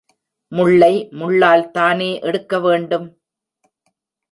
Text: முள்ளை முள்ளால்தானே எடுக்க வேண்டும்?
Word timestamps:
முள்ளை 0.51 0.93
முள்ளால்தானே 1.11 2.19
எடுக்க 2.21 2.59
வேண்டும்? 2.59 3.07